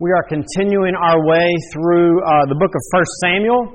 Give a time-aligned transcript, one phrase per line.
[0.00, 3.68] We are continuing our way through uh, the book of 1 Samuel.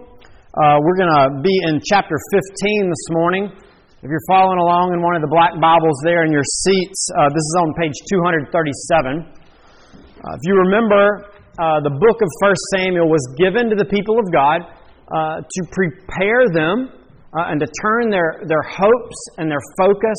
[0.58, 3.54] Uh, we're going to be in chapter 15 this morning.
[4.02, 7.30] If you're following along in one of the black Bibles there in your seats, uh,
[7.30, 9.22] this is on page 237.
[9.22, 11.30] Uh, if you remember,
[11.62, 15.62] uh, the book of 1 Samuel was given to the people of God uh, to
[15.78, 16.90] prepare them
[17.38, 20.18] and to turn their, their hopes and their focus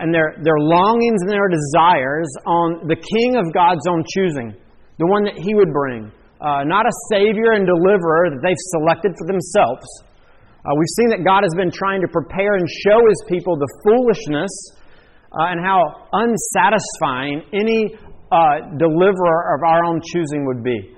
[0.00, 4.63] and their, their longings and their desires on the King of God's own choosing
[4.98, 9.16] the one that He would bring, uh, not a Savior and deliverer that they've selected
[9.18, 9.86] for themselves.
[10.64, 13.68] Uh, we've seen that God has been trying to prepare and show His people the
[13.84, 14.52] foolishness
[15.34, 17.92] uh, and how unsatisfying any
[18.30, 20.94] uh, deliverer of our own choosing would be.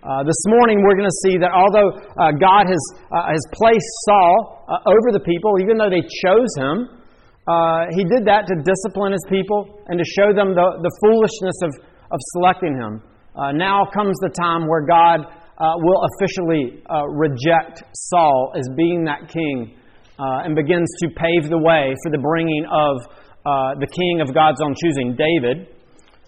[0.00, 2.80] Uh, this morning, we're going to see that although uh, God has,
[3.12, 6.88] has placed Saul over the people, even though they chose him,
[7.92, 11.72] he did that to discipline his people and to show them the, the foolishness of,
[12.12, 13.04] of selecting him.
[13.36, 19.04] Uh, now comes the time where God uh, will officially uh, reject Saul as being
[19.04, 19.76] that king
[20.18, 22.96] uh, and begins to pave the way for the bringing of
[23.46, 25.70] uh, the king of God's own choosing, David.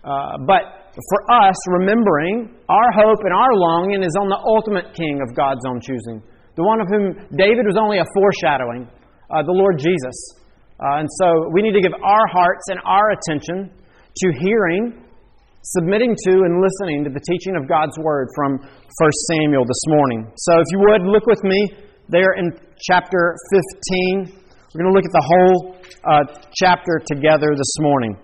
[0.04, 5.18] Uh, but for us, remembering our hope and our longing is on the ultimate king
[5.26, 6.22] of God's own choosing,
[6.54, 8.86] the one of whom David was only a foreshadowing,
[9.32, 10.14] the Lord Jesus.
[10.78, 15.01] and so we need to give our hearts and our attention to hearing
[15.62, 18.70] submitting to and listening to the teaching of God's Word from 1
[19.30, 20.26] Samuel this morning.
[20.36, 21.70] So, if you would, look with me
[22.08, 22.50] there in
[22.82, 24.42] chapter 15.
[24.74, 28.16] We're going to look at the whole uh, chapter together this morning.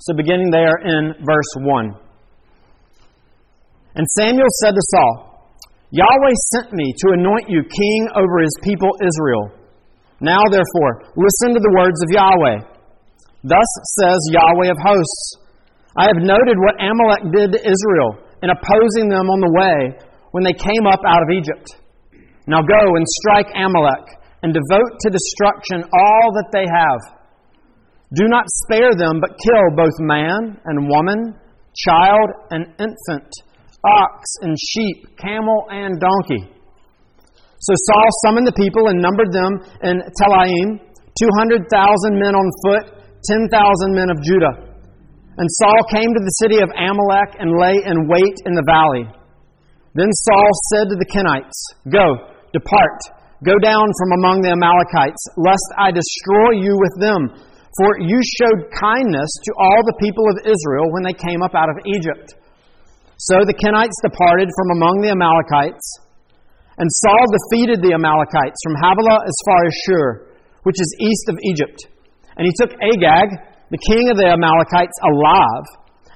[0.00, 1.94] So, beginning there in verse 1.
[3.96, 5.30] And Samuel said to Saul,
[5.90, 9.50] Yahweh sent me to anoint you king over his people Israel.
[10.20, 12.58] Now, therefore, listen to the words of Yahweh.
[13.42, 15.39] Thus says Yahweh of hosts.
[15.98, 18.10] I have noted what Amalek did to Israel
[18.42, 19.78] in opposing them on the way
[20.30, 21.66] when they came up out of Egypt.
[22.46, 24.06] Now go and strike Amalek
[24.42, 27.00] and devote to destruction all that they have.
[28.14, 31.34] Do not spare them, but kill both man and woman,
[31.74, 33.30] child and infant,
[33.84, 36.42] ox and sheep, camel and donkey.
[37.60, 40.80] So Saul summoned the people and numbered them in Telaim,
[41.18, 41.66] 200,000
[42.14, 43.50] men on foot, 10,000
[43.94, 44.69] men of Judah.
[45.40, 49.08] And Saul came to the city of Amalek and lay in wait in the valley.
[49.96, 51.56] Then Saul said to the Kenites,
[51.88, 53.00] Go, depart,
[53.40, 57.32] go down from among the Amalekites, lest I destroy you with them.
[57.80, 61.72] For you showed kindness to all the people of Israel when they came up out
[61.72, 62.36] of Egypt.
[63.16, 65.88] So the Kenites departed from among the Amalekites,
[66.76, 70.08] and Saul defeated the Amalekites from Havilah as far as Shur,
[70.68, 71.88] which is east of Egypt.
[72.36, 75.66] And he took Agag, the king of the Amalekites, alive,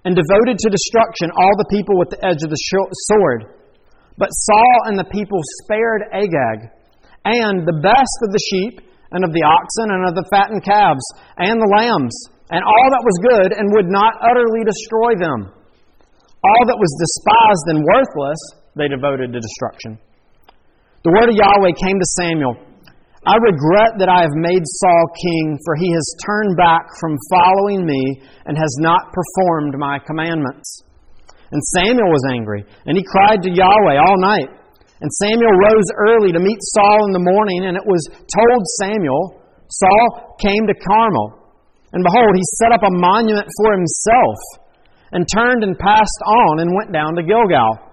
[0.05, 2.61] and devoted to destruction all the people with the edge of the
[3.09, 3.55] sword.
[4.19, 6.71] But Saul and the people spared Agag,
[7.25, 8.85] and the best of the sheep,
[9.15, 11.07] and of the oxen, and of the fattened calves,
[11.39, 12.15] and the lambs,
[12.51, 15.55] and all that was good, and would not utterly destroy them.
[16.45, 18.43] All that was despised and worthless,
[18.77, 19.97] they devoted to destruction.
[21.07, 22.74] The word of Yahweh came to Samuel.
[23.25, 27.89] I regret that I have made Saul king, for he has turned back from following
[27.89, 30.85] me and has not performed my commandments.
[31.49, 34.53] And Samuel was angry, and he cried to Yahweh all night.
[35.01, 39.41] And Samuel rose early to meet Saul in the morning, and it was told Samuel,
[39.73, 41.49] Saul came to Carmel.
[41.97, 44.37] And behold, he set up a monument for himself,
[45.13, 47.84] and turned and passed on, and went down to Gilgal.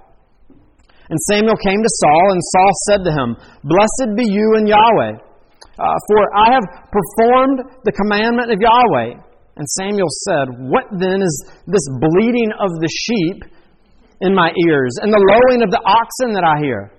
[1.11, 3.29] And Samuel came to Saul, and Saul said to him,
[3.67, 9.19] Blessed be you in Yahweh, uh, for I have performed the commandment of Yahweh.
[9.59, 11.35] And Samuel said, What then is
[11.67, 13.43] this bleating of the sheep
[14.23, 16.95] in my ears, and the lowing of the oxen that I hear?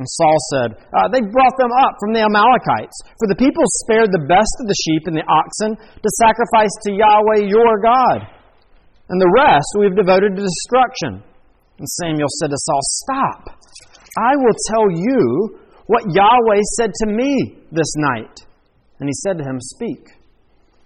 [0.00, 4.08] And Saul said, uh, They brought them up from the Amalekites, for the people spared
[4.08, 8.24] the best of the sheep and the oxen to sacrifice to Yahweh your God.
[9.12, 11.28] And the rest we've devoted to destruction.
[11.80, 13.56] And Samuel said to Saul, Stop.
[14.20, 15.56] I will tell you
[15.88, 18.36] what Yahweh said to me this night.
[19.00, 20.12] And he said to him, Speak.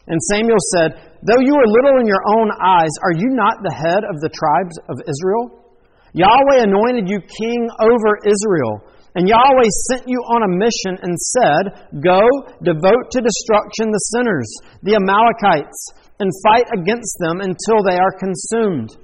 [0.06, 3.74] And Samuel said, Though you are little in your own eyes, are you not the
[3.74, 5.66] head of the tribes of Israel?
[6.14, 8.86] Yahweh anointed you king over Israel.
[9.18, 12.22] And Yahweh sent you on a mission and said, Go,
[12.62, 14.50] devote to destruction the sinners,
[14.86, 15.90] the Amalekites,
[16.20, 18.94] and fight against them until they are consumed.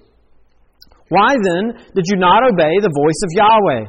[1.10, 3.82] Why then did you not obey the voice of Yahweh?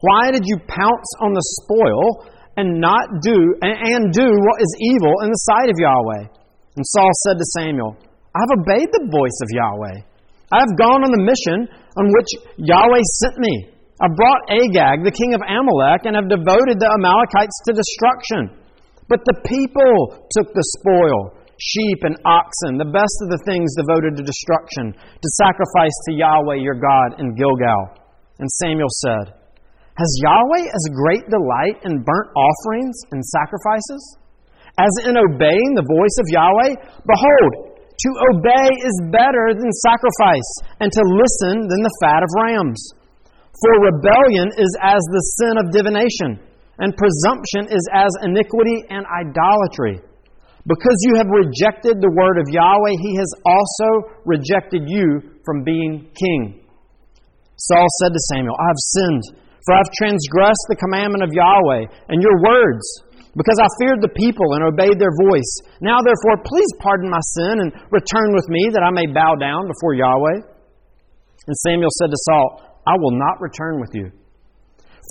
[0.00, 5.14] Why did you pounce on the spoil and not do and do what is evil
[5.20, 6.32] in the sight of Yahweh?
[6.76, 7.92] And Saul said to Samuel,
[8.32, 9.96] I have obeyed the voice of Yahweh.
[10.52, 11.68] I have gone on the mission
[12.00, 13.68] on which Yahweh sent me.
[14.00, 18.48] I brought Agag, the king of Amalek, and have devoted the Amalekites to destruction.
[19.12, 24.18] But the people took the spoil sheep and oxen, the best of the things devoted
[24.18, 28.02] to destruction, to sacrifice to Yahweh your God in Gilgal.
[28.42, 29.38] And Samuel said,
[29.94, 34.02] Has Yahweh as great delight in burnt offerings and sacrifices?
[34.74, 36.72] As in obeying the voice of Yahweh?
[37.06, 40.50] Behold, to obey is better than sacrifice,
[40.82, 42.80] and to listen than the fat of rams.
[43.62, 46.42] For rebellion is as the sin of divination,
[46.82, 50.02] and presumption is as iniquity and idolatry.
[50.62, 56.06] Because you have rejected the word of Yahweh, he has also rejected you from being
[56.14, 56.62] king.
[57.58, 59.24] Saul said to Samuel, I have sinned,
[59.66, 62.86] for I have transgressed the commandment of Yahweh and your words
[63.34, 65.50] because I feared the people and obeyed their voice.
[65.80, 69.66] Now, therefore, please pardon my sin and return with me that I may bow down
[69.66, 70.46] before Yahweh.
[70.46, 72.46] And Samuel said to Saul,
[72.86, 74.14] I will not return with you.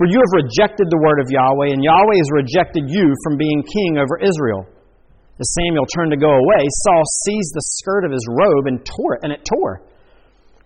[0.00, 3.60] For you have rejected the word of Yahweh, and Yahweh has rejected you from being
[3.60, 4.64] king over Israel.
[5.42, 9.18] As Samuel turned to go away, Saul seized the skirt of his robe and tore
[9.18, 9.82] it, and it tore.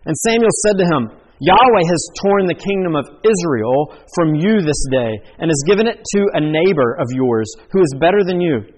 [0.05, 4.81] And Samuel said to him, Yahweh has torn the kingdom of Israel from you this
[4.93, 8.69] day and has given it to a neighbor of yours who is better than you.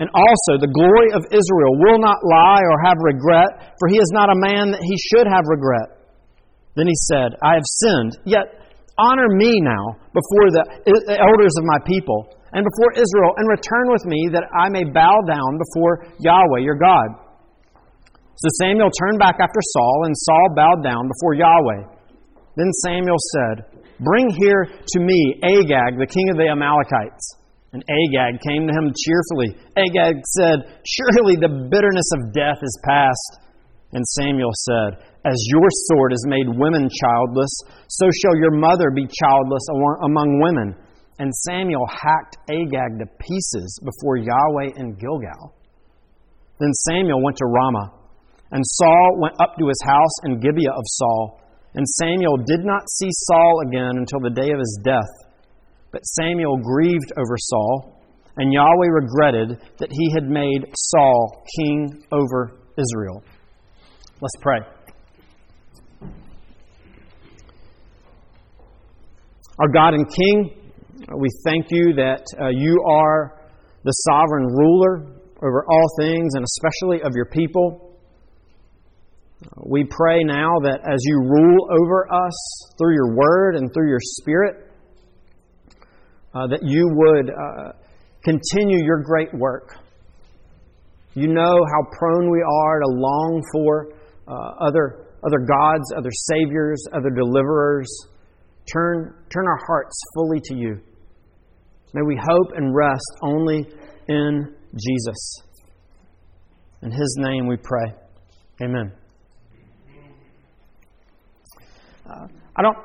[0.00, 4.08] And also, the glory of Israel will not lie or have regret, for he is
[4.16, 6.08] not a man that he should have regret.
[6.72, 8.64] Then he said, I have sinned, yet
[8.96, 10.64] honor me now before the
[11.20, 15.20] elders of my people and before Israel, and return with me that I may bow
[15.28, 17.28] down before Yahweh your God.
[18.38, 21.82] So Samuel turned back after Saul, and Saul bowed down before Yahweh.
[22.56, 27.38] Then Samuel said, Bring here to me Agag, the king of the Amalekites.
[27.72, 29.58] And Agag came to him cheerfully.
[29.76, 33.44] Agag said, Surely the bitterness of death is past.
[33.92, 37.52] And Samuel said, As your sword has made women childless,
[37.88, 39.66] so shall your mother be childless
[40.00, 40.78] among women.
[41.18, 45.54] And Samuel hacked Agag to pieces before Yahweh in Gilgal.
[46.60, 47.92] Then Samuel went to Ramah.
[48.50, 51.40] And Saul went up to his house in Gibeah of Saul.
[51.74, 55.28] And Samuel did not see Saul again until the day of his death.
[55.92, 58.02] But Samuel grieved over Saul,
[58.36, 63.22] and Yahweh regretted that he had made Saul king over Israel.
[64.20, 64.58] Let's pray.
[69.58, 70.67] Our God and King,
[71.16, 73.40] we thank you that uh, you are
[73.84, 75.06] the sovereign ruler
[75.42, 77.96] over all things and especially of your people.
[79.64, 84.00] We pray now that as you rule over us through your word and through your
[84.02, 84.70] spirit,
[86.34, 87.72] uh, that you would uh,
[88.22, 89.76] continue your great work.
[91.14, 93.92] You know how prone we are to long for
[94.26, 97.88] uh, other, other gods, other saviors, other deliverers.
[98.70, 100.80] Turn, turn our hearts fully to you.
[101.94, 103.66] May we hope and rest only
[104.08, 105.42] in Jesus.
[106.82, 107.94] In his name we pray.
[108.62, 108.92] Amen.
[112.08, 112.26] Uh,
[112.56, 112.76] I don't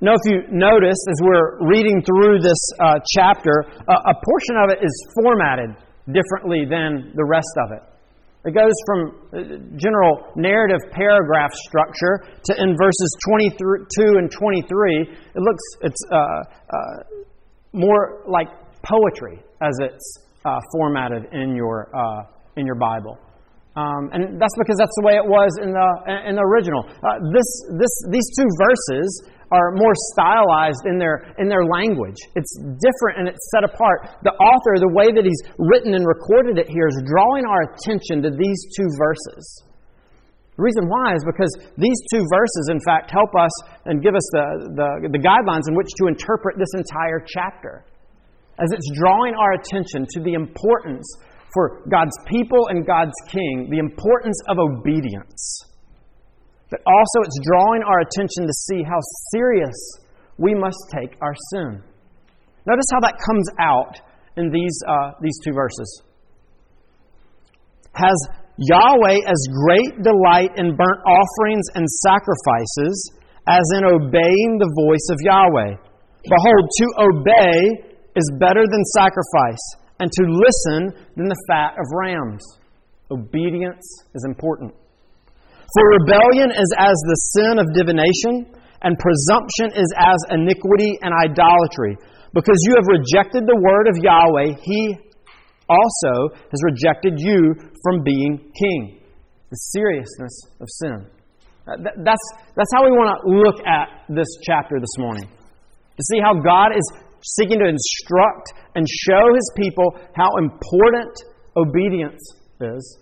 [0.00, 4.70] know if you noticed as we're reading through this uh, chapter, uh, a portion of
[4.70, 5.70] it is formatted
[6.12, 7.82] differently than the rest of it.
[8.42, 9.00] It goes from
[9.32, 9.38] uh,
[9.76, 17.19] general narrative paragraph structure to in verses 22 and 23, it looks it's uh, uh,
[17.72, 18.48] more like
[18.82, 20.18] poetry as it's
[20.72, 21.90] formatted in your
[22.56, 23.18] in your Bible.
[23.78, 25.88] Um, and that's because that's the way it was in the,
[26.26, 26.82] in the original.
[26.90, 27.48] Uh, this,
[27.78, 29.08] this, these two verses
[29.54, 32.18] are more stylized in their, in their language.
[32.34, 34.10] It's different and it's set apart.
[34.26, 38.26] The author, the way that he's written and recorded it here, is drawing our attention
[38.26, 39.69] to these two verses.
[40.60, 41.48] The reason why is because
[41.80, 43.48] these two verses, in fact, help us
[43.88, 47.88] and give us the, the, the guidelines in which to interpret this entire chapter.
[48.60, 51.08] As it's drawing our attention to the importance
[51.56, 55.64] for God's people and God's king the importance of obedience.
[56.68, 59.00] But also, it's drawing our attention to see how
[59.32, 59.80] serious
[60.36, 61.80] we must take our sin.
[62.68, 63.96] Notice how that comes out
[64.36, 66.02] in these, uh, these two verses.
[67.94, 68.28] Has
[68.60, 72.92] Yahweh as great delight in burnt offerings and sacrifices
[73.48, 75.72] as in obeying the voice of Yahweh?
[76.28, 77.56] Behold, to obey
[78.16, 79.64] is better than sacrifice
[80.00, 82.44] and to listen than the fat of rams.
[83.10, 84.74] Obedience is important.
[85.72, 91.96] For rebellion is as the sin of divination, and presumption is as iniquity and idolatry.
[92.34, 94.96] Because you have rejected the word of Yahweh, he
[95.70, 97.54] also has rejected you
[97.86, 99.00] from being king.
[99.50, 101.06] The seriousness of sin.
[101.66, 105.26] Uh, that's, that's how we want to look at this chapter this morning.
[105.26, 106.82] To see how God is
[107.22, 111.12] seeking to instruct and show His people how important
[111.56, 112.22] obedience
[112.60, 112.98] is,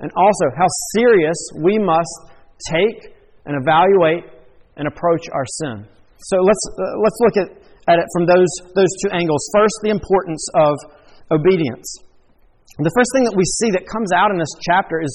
[0.00, 2.32] and also how serious we must
[2.72, 3.14] take
[3.46, 4.24] and evaluate
[4.76, 5.86] and approach our sin.
[6.18, 7.48] So let's, uh, let's look at,
[7.88, 9.40] at it from those, those two angles.
[9.54, 10.74] First, the importance of
[11.30, 11.86] obedience.
[12.84, 15.12] The first thing that we see that comes out in this chapter is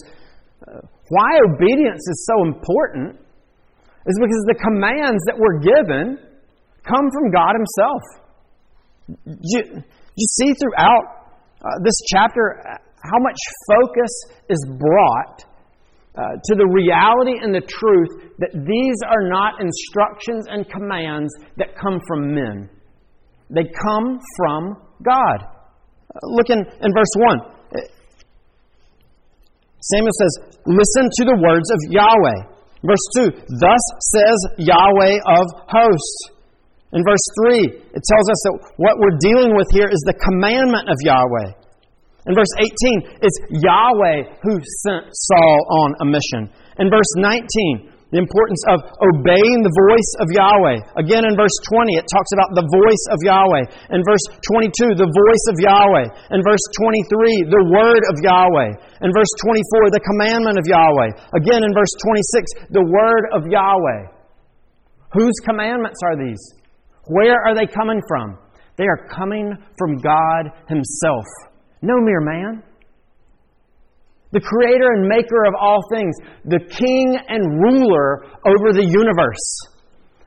[0.66, 3.18] uh, why obedience is so important
[4.06, 6.18] is because the commands that we're given
[6.86, 8.04] come from God Himself.
[9.26, 12.62] You, you see throughout uh, this chapter
[13.02, 13.38] how much
[13.70, 14.14] focus
[14.50, 15.46] is brought
[16.16, 21.76] uh, to the reality and the truth that these are not instructions and commands that
[21.76, 22.70] come from men.
[23.50, 25.38] They come from God.
[25.44, 27.55] Uh, look in, in verse 1.
[29.94, 30.34] Samuel says,
[30.66, 32.40] Listen to the words of Yahweh.
[32.86, 36.36] Verse 2, Thus says Yahweh of hosts.
[36.94, 40.88] In verse 3, it tells us that what we're dealing with here is the commandment
[40.90, 41.66] of Yahweh.
[42.26, 46.50] In verse 18, it's Yahweh who sent Saul on a mission.
[46.80, 50.78] In verse 19, the importance of obeying the voice of Yahweh.
[51.02, 53.98] Again, in verse 20, it talks about the voice of Yahweh.
[53.98, 56.06] In verse 22, the voice of Yahweh.
[56.38, 58.70] In verse 23, the word of Yahweh.
[59.02, 61.10] In verse 24, the commandment of Yahweh.
[61.34, 61.94] Again, in verse
[62.70, 64.14] 26, the word of Yahweh.
[65.18, 66.42] Whose commandments are these?
[67.10, 68.38] Where are they coming from?
[68.78, 71.26] They are coming from God Himself.
[71.82, 72.64] No mere man.
[74.32, 79.48] The creator and maker of all things, the king and ruler over the universe,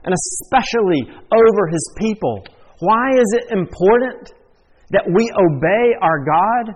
[0.05, 1.03] and especially
[1.35, 2.45] over his people.
[2.81, 4.33] Why is it important
[4.91, 6.75] that we obey our God?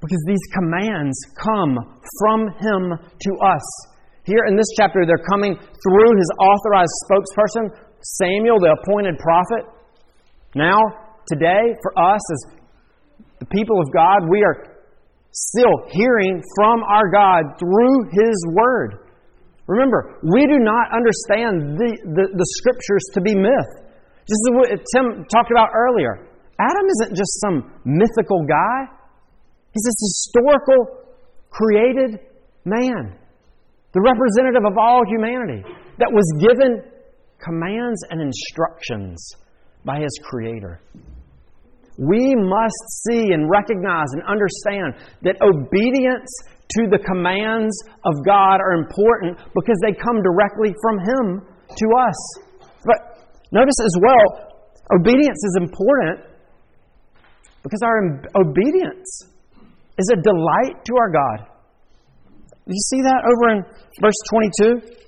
[0.00, 1.78] Because these commands come
[2.20, 3.64] from him to us.
[4.24, 7.70] Here in this chapter, they're coming through his authorized spokesperson,
[8.18, 9.66] Samuel, the appointed prophet.
[10.54, 10.78] Now,
[11.26, 12.62] today, for us as
[13.40, 14.71] the people of God, we are
[15.32, 19.08] still hearing from our God through His Word.
[19.66, 23.72] Remember, we do not understand the, the, the Scriptures to be myth.
[24.28, 26.28] Just as what Tim talked about earlier,
[26.60, 28.92] Adam isn't just some mythical guy,
[29.72, 31.02] he's this historical,
[31.50, 32.20] created
[32.64, 33.16] man,
[33.92, 35.62] the representative of all humanity
[35.98, 36.82] that was given
[37.42, 39.34] commands and instructions
[39.84, 40.80] by his Creator.
[41.98, 46.30] We must see and recognize and understand that obedience
[46.78, 51.24] to the commands of God are important because they come directly from Him
[51.68, 52.18] to us.
[52.84, 52.98] But
[53.52, 54.52] notice as well,
[54.96, 56.20] obedience is important
[57.62, 59.28] because our obedience
[59.98, 61.46] is a delight to our God.
[62.66, 63.64] You see that over in
[64.00, 65.02] verse 22?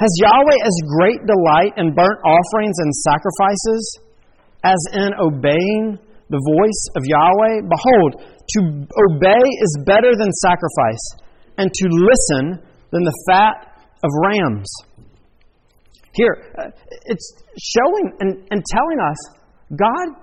[0.00, 3.98] Has Yahweh as great delight in burnt offerings and sacrifices
[4.64, 5.98] as in obeying
[6.30, 7.68] the voice of Yahweh?
[7.68, 8.60] Behold, to
[8.96, 11.04] obey is better than sacrifice,
[11.58, 14.72] and to listen than the fat of rams.
[16.14, 16.70] Here, uh,
[17.04, 19.18] it's showing and, and telling us
[19.76, 20.16] God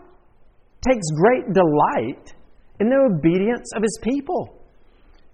[0.81, 2.33] takes great delight
[2.79, 4.57] in the obedience of His people.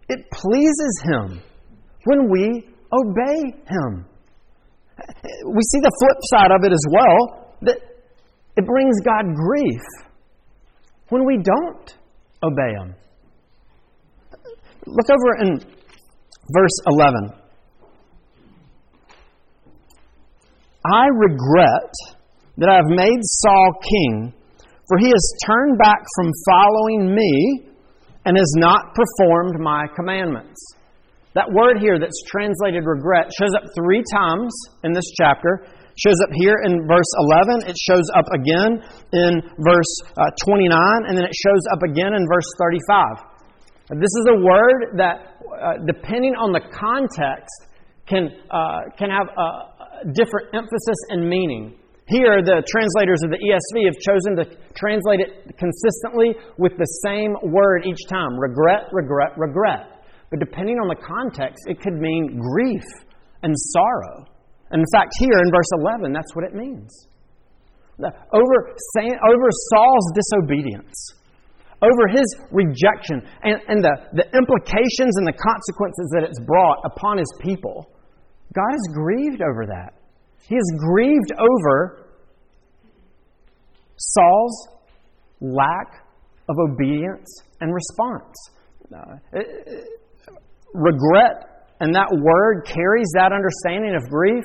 [0.09, 1.41] It pleases Him
[2.03, 4.05] when we obey Him.
[5.45, 7.77] We see the flip side of it as well that
[8.57, 9.81] it brings God grief
[11.09, 11.97] when we don't
[12.43, 12.95] obey Him.
[14.85, 15.59] Look over in
[16.51, 17.29] verse 11.
[20.85, 21.93] I regret
[22.57, 24.33] that I have made Saul king,
[24.87, 27.69] for he has turned back from following me
[28.25, 30.59] and has not performed my commandments.
[31.33, 34.53] That word here that's translated regret shows up three times
[34.85, 35.65] in this chapter.
[35.97, 37.69] Shows up here in verse 11.
[37.69, 38.81] It shows up again
[39.13, 43.97] in verse uh, 29, and then it shows up again in verse 35.
[43.97, 47.53] This is a word that, uh, depending on the context,
[48.05, 51.77] can, uh, can have a different emphasis and meaning.
[52.07, 57.33] Here, the translators of the ESV have chosen to translate it consistently with the same
[57.53, 59.92] word each time regret, regret, regret.
[60.33, 62.81] But depending on the context, it could mean grief
[63.43, 64.25] and sorrow.
[64.71, 66.89] And in fact, here in verse 11, that's what it means.
[68.01, 70.97] Over, over Saul's disobedience,
[71.85, 77.19] over his rejection, and, and the, the implications and the consequences that it's brought upon
[77.19, 77.93] his people,
[78.55, 79.93] God is grieved over that.
[80.49, 82.09] He is grieved over
[83.97, 84.67] Saul's
[85.41, 86.07] lack
[86.49, 87.29] of obedience
[87.61, 88.33] and response.
[88.91, 89.39] Uh,
[90.73, 94.43] regret and that word carries that understanding of grief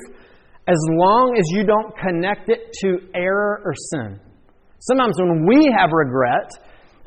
[0.67, 4.19] as long as you don't connect it to error or sin.
[4.79, 6.51] Sometimes when we have regret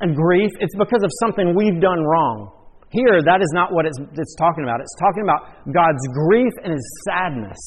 [0.00, 2.50] and grief, it's because of something we've done wrong.
[2.90, 4.80] Here, that is not what it's, it's talking about.
[4.80, 7.60] It's talking about God's grief and his sadness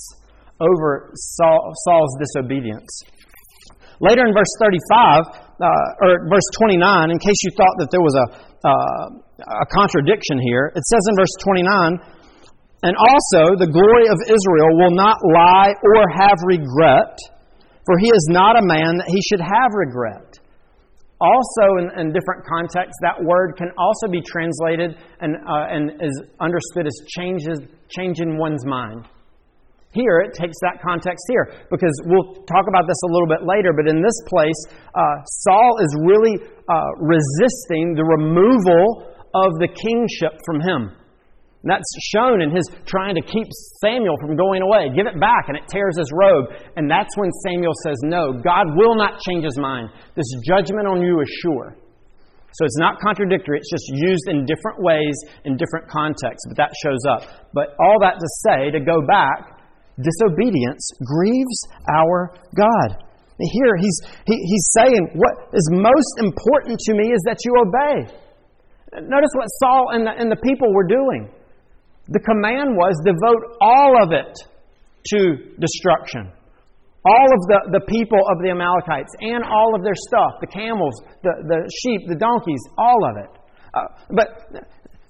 [0.61, 2.89] over Saul, Saul's disobedience.
[4.01, 5.25] Later in verse 35,
[5.61, 8.25] uh, or verse 29, in case you thought that there was a,
[8.67, 9.05] uh,
[9.39, 11.99] a contradiction here, it says in verse 29,
[12.83, 17.17] and also the glory of Israel will not lie or have regret,
[17.83, 20.39] for he is not a man that he should have regret.
[21.19, 26.15] Also, in, in different contexts, that word can also be translated and, uh, and is
[26.39, 29.07] understood as changes, changing one's mind.
[29.95, 33.71] Here, it takes that context here because we'll talk about this a little bit later,
[33.71, 34.59] but in this place,
[34.91, 36.35] uh, Saul is really
[36.67, 40.95] uh, resisting the removal of the kingship from him.
[41.65, 43.49] And that's shown in his trying to keep
[43.81, 44.93] Samuel from going away.
[44.95, 46.53] Give it back, and it tears his robe.
[46.77, 49.89] And that's when Samuel says, No, God will not change his mind.
[50.15, 51.75] This judgment on you is sure.
[52.53, 55.11] So it's not contradictory, it's just used in different ways,
[55.43, 57.49] in different contexts, but that shows up.
[57.51, 59.59] But all that to say, to go back,
[59.99, 61.59] disobedience grieves
[61.91, 63.03] our God.
[63.41, 68.24] Here, he's, he, he's saying, What is most important to me is that you obey.
[69.03, 71.31] Notice what Saul and the, and the people were doing.
[72.07, 74.31] The command was devote all of it
[75.11, 75.19] to
[75.57, 76.31] destruction.
[77.05, 80.95] All of the, the people of the Amalekites and all of their stuff the camels,
[81.21, 83.31] the, the sheep, the donkeys, all of it.
[83.75, 84.27] Uh, but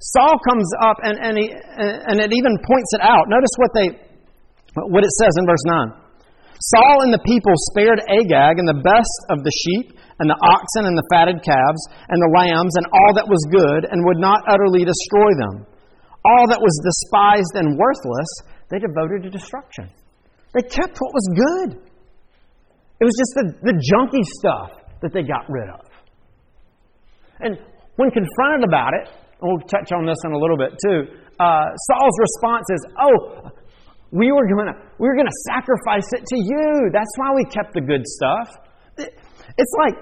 [0.04, 3.32] Saul comes up and, and, he, and it even points it out.
[3.32, 3.88] Notice what, they,
[4.92, 6.06] what it says in verse 9.
[6.60, 10.88] Saul and the people spared Agag and the best of the sheep and the oxen
[10.88, 14.44] and the fatted calves and the lambs and all that was good and would not
[14.48, 15.68] utterly destroy them
[16.26, 18.30] all that was despised and worthless,
[18.74, 19.86] they devoted to destruction.
[20.58, 21.70] They kept what was good.
[22.98, 25.86] It was just the, the junky stuff that they got rid of.
[27.40, 27.60] And
[27.98, 32.18] when confronted about it, we'll touch on this in a little bit too, uh, Saul's
[32.18, 33.52] response is, Oh,
[34.12, 36.90] we were going to we were going to sacrifice it to you.
[36.94, 38.56] That's why we kept the good stuff.
[39.58, 39.96] It's like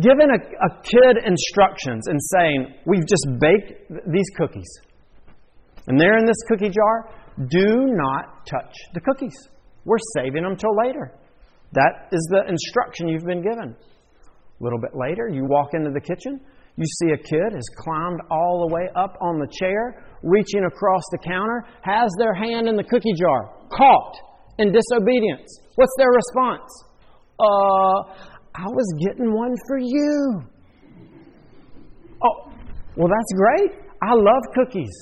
[0.00, 4.70] giving a, a kid instructions and saying, We've just baked these cookies.
[5.86, 7.10] And there in this cookie jar,
[7.48, 9.36] do not touch the cookies.
[9.84, 11.12] We're saving them till later.
[11.72, 13.74] That is the instruction you've been given.
[13.74, 16.40] A little bit later, you walk into the kitchen,
[16.76, 21.02] you see a kid has climbed all the way up on the chair, reaching across
[21.10, 24.14] the counter, has their hand in the cookie jar, caught
[24.58, 25.60] in disobedience.
[25.74, 26.70] What's their response?
[27.40, 30.42] Uh, I was getting one for you.
[32.22, 32.52] Oh,
[32.96, 33.80] well, that's great.
[34.02, 34.92] I love cookies.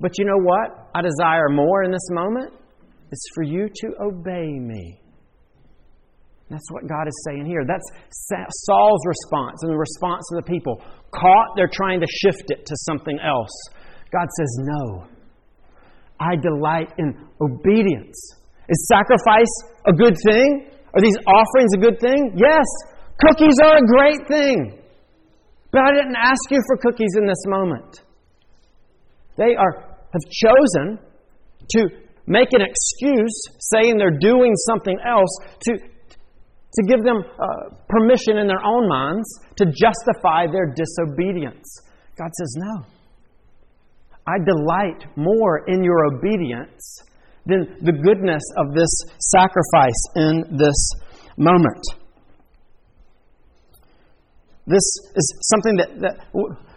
[0.00, 0.90] But you know what?
[0.94, 2.52] I desire more in this moment.
[3.10, 5.00] It's for you to obey me.
[6.50, 7.64] That's what God is saying here.
[7.66, 7.84] That's
[8.66, 10.80] Saul's response and the response of the people.
[11.12, 13.50] Caught, they're trying to shift it to something else.
[14.12, 15.06] God says, No.
[16.20, 18.16] I delight in obedience.
[18.68, 19.46] Is sacrifice
[19.86, 20.70] a good thing?
[20.96, 22.32] Are these offerings a good thing?
[22.34, 22.64] Yes.
[23.28, 24.80] Cookies are a great thing.
[25.70, 28.00] But I didn't ask you for cookies in this moment.
[29.36, 30.98] They are have chosen
[31.70, 31.88] to
[32.26, 35.28] make an excuse, saying they're doing something else,
[35.60, 41.66] to, to give them uh, permission in their own minds to justify their disobedience.
[42.18, 42.86] God says, No.
[44.28, 47.02] I delight more in your obedience
[47.46, 50.76] than the goodness of this sacrifice in this
[51.38, 51.82] moment.
[54.66, 54.82] This
[55.14, 56.14] is something that, that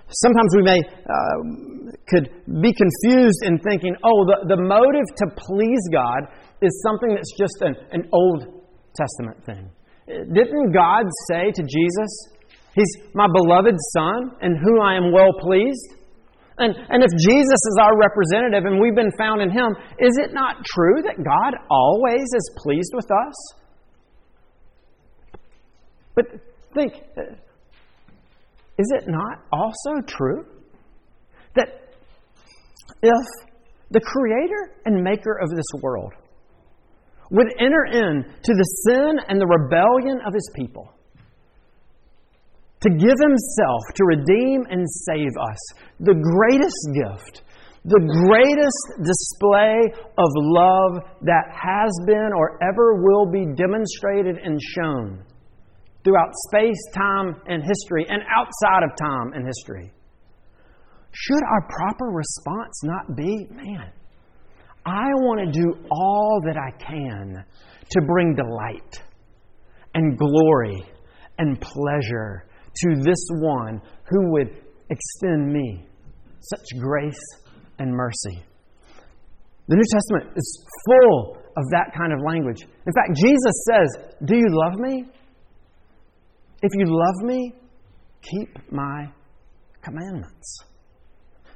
[0.10, 2.29] sometimes we may uh, could
[2.62, 6.29] be confused in thinking, oh, the, the motive to please God
[6.62, 8.62] is something that's just an, an Old
[8.95, 9.69] Testament thing.
[10.08, 12.12] Didn't God say to Jesus,
[12.75, 15.98] He's my beloved Son, in whom I am well pleased?
[16.59, 20.33] And, and if Jesus is our representative and we've been found in Him, is it
[20.33, 23.35] not true that God always is pleased with us?
[26.15, 26.25] But
[26.75, 27.35] think, uh,
[28.77, 30.45] is it not also true
[31.55, 31.93] that
[33.01, 33.25] if
[33.91, 36.13] the creator and maker of this world
[37.31, 40.93] would enter into the sin and the rebellion of his people
[42.81, 45.59] to give himself to redeem and save us,
[45.99, 47.43] the greatest gift,
[47.85, 49.75] the greatest display
[50.17, 55.23] of love that has been or ever will be demonstrated and shown
[56.03, 59.91] throughout space, time, and history, and outside of time and history.
[61.11, 63.91] Should our proper response not be, man,
[64.85, 67.43] I want to do all that I can
[67.91, 69.03] to bring delight
[69.93, 70.81] and glory
[71.37, 72.45] and pleasure
[72.81, 74.49] to this one who would
[74.89, 75.85] extend me
[76.41, 77.25] such grace
[77.79, 78.43] and mercy.
[79.67, 82.61] The New Testament is full of that kind of language.
[82.61, 85.05] In fact, Jesus says, Do you love me?
[86.61, 87.53] If you love me,
[88.21, 89.07] keep my
[89.81, 90.57] commandments.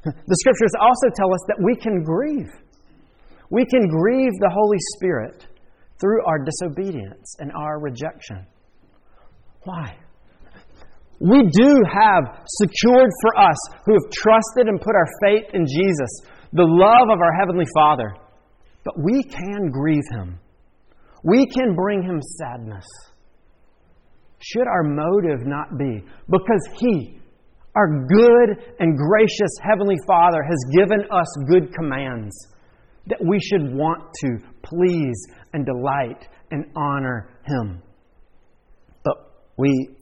[0.03, 2.51] The scriptures also tell us that we can grieve.
[3.49, 5.47] We can grieve the Holy Spirit
[6.01, 8.45] through our disobedience and our rejection.
[9.63, 9.95] Why?
[11.19, 16.21] We do have secured for us who have trusted and put our faith in Jesus
[16.53, 18.13] the love of our Heavenly Father.
[18.83, 20.39] But we can grieve Him.
[21.23, 22.85] We can bring Him sadness.
[24.39, 27.19] Should our motive not be because He,
[27.75, 32.35] our good and gracious Heavenly Father, has given us good commands
[33.07, 37.81] that we should want to please and delight and honor Him?
[39.03, 39.15] But
[39.57, 39.95] we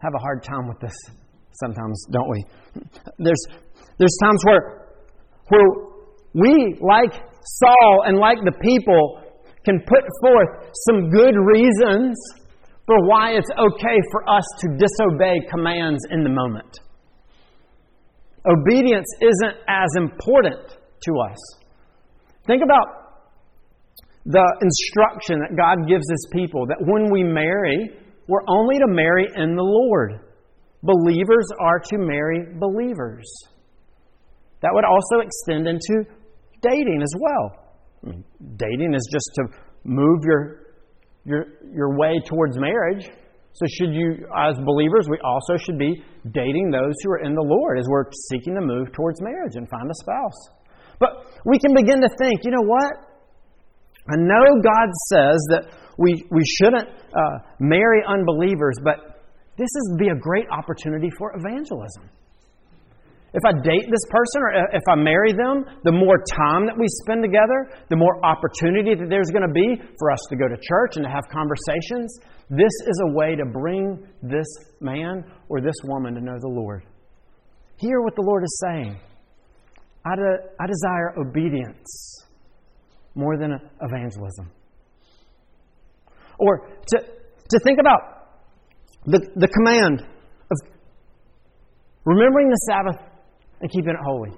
[0.00, 0.94] have a hard time with this
[1.52, 2.44] sometimes, don't we?
[3.18, 3.44] There's,
[3.98, 4.86] there's times where,
[5.48, 5.68] where
[6.34, 9.22] we, like Saul and like the people,
[9.64, 12.16] can put forth some good reasons
[12.86, 16.78] for why it's okay for us to disobey commands in the moment.
[18.46, 21.36] Obedience isn't as important to us.
[22.46, 23.20] Think about
[24.24, 27.90] the instruction that God gives His people that when we marry,
[28.28, 30.20] we're only to marry in the Lord.
[30.82, 33.26] Believers are to marry believers.
[34.60, 36.04] That would also extend into
[36.62, 37.74] dating as well.
[38.04, 38.24] I mean,
[38.56, 39.42] dating is just to
[39.84, 40.66] move your,
[41.24, 43.08] your, your way towards marriage.
[43.54, 47.42] So, should you, as believers, we also should be dating those who are in the
[47.42, 50.40] Lord as we're seeking to move towards marriage and find a spouse.
[51.00, 52.92] But we can begin to think, you know what?
[54.10, 55.64] I know God says that
[55.98, 59.18] we, we shouldn't uh, marry unbelievers, but
[59.58, 62.08] this is be a great opportunity for evangelism.
[63.34, 66.86] If I date this person or if I marry them, the more time that we
[67.04, 70.56] spend together, the more opportunity that there's going to be for us to go to
[70.56, 72.08] church and to have conversations.
[72.48, 74.46] This is a way to bring this
[74.80, 76.84] man or this woman to know the Lord.
[77.76, 78.98] Hear what the Lord is saying.
[80.06, 82.24] I, de- I desire obedience
[83.14, 84.50] more than evangelism.
[86.38, 88.18] Or to, to think about
[89.06, 90.56] the, the command of
[92.04, 93.00] remembering the Sabbath
[93.60, 94.30] and keeping it holy.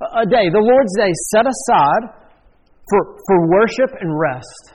[0.00, 2.14] A, a day, the Lord's day, set aside
[2.88, 4.74] for, for worship and rest.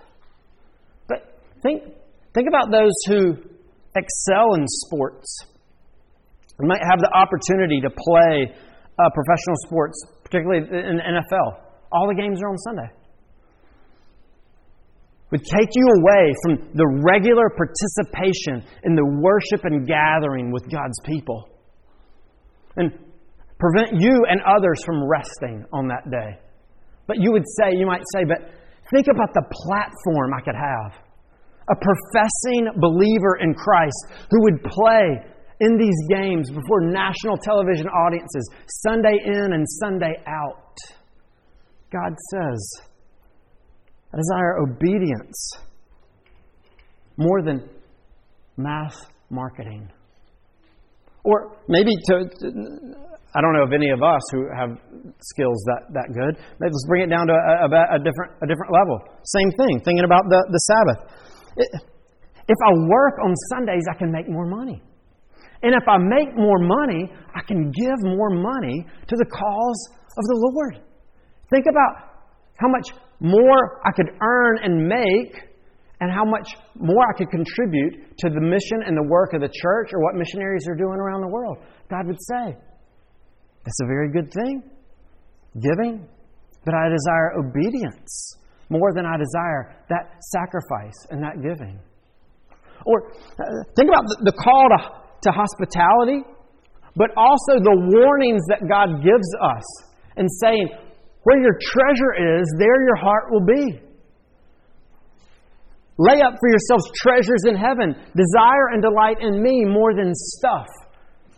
[1.07, 1.83] But think,
[2.33, 3.37] think about those who
[3.95, 5.45] excel in sports.
[6.59, 8.51] We might have the opportunity to play
[8.97, 11.61] uh, professional sports, particularly in the NFL.
[11.91, 13.04] All the games are on Sunday
[15.31, 20.99] would take you away from the regular participation in the worship and gathering with God's
[21.03, 21.49] people
[22.77, 22.91] and
[23.59, 26.39] prevent you and others from resting on that day.
[27.07, 28.51] But you would say, you might say, but
[28.91, 31.01] think about the platform I could have.
[31.69, 35.25] A professing believer in Christ who would play
[35.61, 38.49] in these games before national television audiences,
[38.85, 40.75] Sunday in and Sunday out.
[41.91, 42.81] God says,
[44.15, 45.51] I desire obedience
[47.17, 47.67] more than
[48.56, 48.95] mass
[49.30, 49.91] marketing.
[51.25, 52.15] Or maybe to,
[53.36, 54.69] I don't know of any of us who have
[55.19, 56.39] skills that, that good.
[56.60, 59.04] Maybe let's bring it down to a, a, a different, a different level.
[59.36, 60.99] Same thing, thinking about the, the Sabbath.
[62.47, 64.82] if I work on Sundays, I can make more money.
[65.62, 70.23] And if I make more money, I can give more money to the cause of
[70.23, 70.80] the Lord.
[71.49, 72.15] Think about
[72.58, 75.41] how much more I could earn and make,
[76.01, 79.49] and how much more I could contribute to the mission and the work of the
[79.49, 81.58] church or what missionaries are doing around the world.
[81.89, 82.58] God would say,
[83.63, 84.63] That's a very good thing,
[85.62, 86.08] giving,
[86.65, 88.38] but I desire obedience
[88.69, 91.80] more than I desire that sacrifice and that giving.
[92.86, 93.43] Or uh,
[93.75, 94.80] think about the, the call to,
[95.23, 96.21] to hospitality,
[96.95, 99.63] but also the warnings that God gives us
[100.17, 100.69] and saying,
[101.25, 103.81] where your treasure is, there your heart will be.
[105.97, 107.95] Lay up for yourselves treasures in heaven.
[108.13, 110.67] Desire and delight in me more than stuff.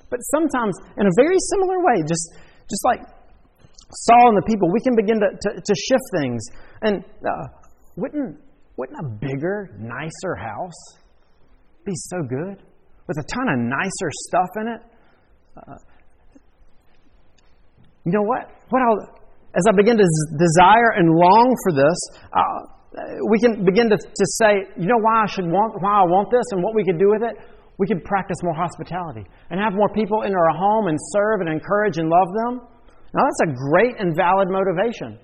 [0.10, 2.36] But sometimes, in a very similar way, just,
[2.70, 3.00] just like
[3.94, 6.44] Saul and the people, we can begin to, to, to shift things.
[6.82, 7.48] And uh,
[7.96, 8.40] wouldn't,
[8.76, 10.98] wouldn't a bigger, nicer house
[11.86, 12.62] be so good?
[13.08, 14.82] With a ton of nicer stuff in it?
[15.56, 15.78] Uh,
[18.06, 18.52] you know what?
[18.70, 19.17] What I'll,
[19.58, 21.98] as I begin to desire and long for this,
[22.30, 22.78] uh,
[23.30, 26.30] we can begin to, to say, you know why I should want, why I want
[26.30, 27.36] this and what we could do with it?
[27.82, 31.50] We could practice more hospitality and have more people in our home and serve and
[31.50, 32.54] encourage and love them.
[33.14, 35.18] Now that's a great and valid motivation.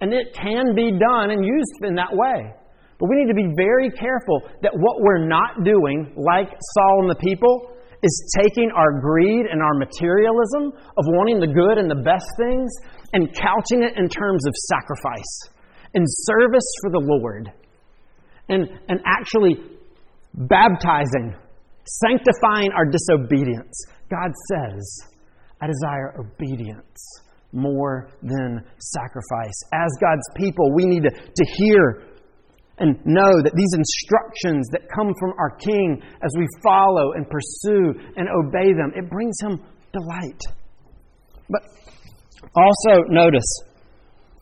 [0.00, 2.52] And it can be done and used in that way.
[2.98, 7.10] But we need to be very careful that what we're not doing, like Saul and
[7.10, 12.02] the people, is taking our greed and our materialism of wanting the good and the
[12.02, 12.70] best things
[13.12, 15.48] and couching it in terms of sacrifice
[15.94, 17.52] and service for the Lord
[18.48, 19.56] and, and actually
[20.34, 21.34] baptizing,
[21.84, 23.84] sanctifying our disobedience.
[24.10, 24.98] God says,
[25.60, 27.22] I desire obedience
[27.52, 29.54] more than sacrifice.
[29.72, 32.08] As God's people, we need to, to hear
[32.78, 37.92] and know that these instructions that come from our King as we follow and pursue
[38.16, 39.60] and obey them, it brings him
[39.92, 40.40] delight.
[41.48, 41.62] But
[42.54, 43.48] also notice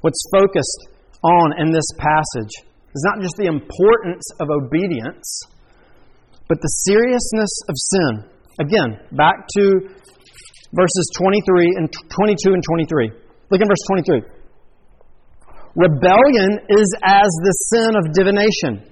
[0.00, 0.88] what's focused
[1.22, 2.54] on in this passage
[2.94, 5.42] is not just the importance of obedience,
[6.48, 8.12] but the seriousness of sin.
[8.58, 9.62] Again, back to
[10.74, 13.10] verses 23 and 22 and 23.
[13.50, 14.22] Look at verse 23.
[15.76, 18.90] Rebellion is as the sin of divination,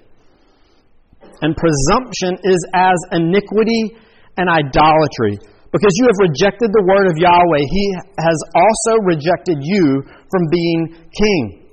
[1.43, 3.99] and presumption is as iniquity
[4.37, 5.39] and idolatry.
[5.71, 7.85] Because you have rejected the word of Yahweh, he
[8.25, 10.01] has also rejected you
[10.33, 10.81] from being
[11.13, 11.69] king.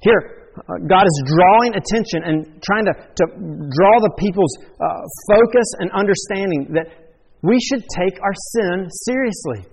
[0.00, 3.24] Here, uh, God is drawing attention and trying to, to
[3.72, 4.84] draw the people's uh,
[5.32, 9.64] focus and understanding that we should take our sin seriously.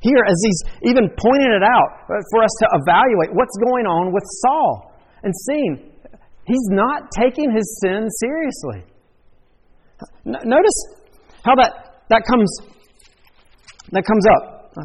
[0.00, 0.60] Here, as he's
[0.92, 4.92] even pointing it out uh, for us to evaluate what's going on with Saul
[5.24, 5.90] and seeing
[6.44, 8.84] he's not taking his sin seriously.
[10.24, 10.78] Notice
[11.42, 12.48] how that, that comes
[13.92, 14.72] that comes up.
[14.76, 14.84] Uh,